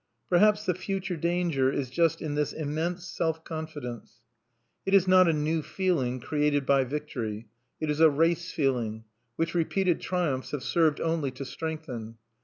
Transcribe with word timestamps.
Perhaps 0.29 0.65
the 0.65 0.73
future 0.73 1.15
danger 1.15 1.71
is 1.71 1.91
just 1.91 2.23
in 2.23 2.33
this 2.33 2.53
immense 2.53 3.05
self 3.07 3.43
confidence. 3.43 4.21
It 4.83 4.95
is 4.95 5.07
not 5.07 5.27
a 5.27 5.31
new 5.31 5.61
feeling 5.61 6.19
created 6.19 6.65
by 6.65 6.85
victory. 6.85 7.49
It 7.79 7.87
is 7.91 7.99
a 7.99 8.09
race 8.09 8.49
feeling, 8.51 9.03
which 9.35 9.53
repeated 9.53 10.01
triumphs 10.01 10.49
have 10.53 10.63
served 10.63 10.99
only 10.99 11.29
to 11.29 11.45
strengthen. 11.45 12.17